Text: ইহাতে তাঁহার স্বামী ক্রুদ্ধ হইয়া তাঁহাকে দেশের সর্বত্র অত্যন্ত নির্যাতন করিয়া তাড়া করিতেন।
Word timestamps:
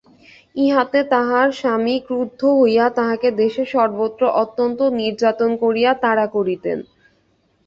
ইহাতে 0.55 0.99
তাঁহার 1.11 1.47
স্বামী 1.59 1.95
ক্রুদ্ধ 2.07 2.41
হইয়া 2.59 2.85
তাঁহাকে 2.97 3.29
দেশের 3.41 3.67
সর্বত্র 3.75 4.21
অত্যন্ত 4.41 4.79
নির্যাতন 4.99 5.51
করিয়া 5.63 5.91
তাড়া 6.03 6.25
করিতেন। 6.35 6.77